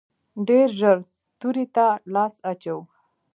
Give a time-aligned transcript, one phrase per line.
[0.47, 0.97] ډېر ژر
[1.39, 2.81] تورې ته لاس اچوو.